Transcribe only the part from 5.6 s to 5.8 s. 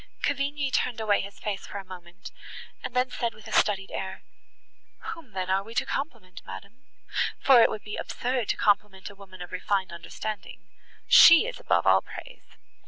we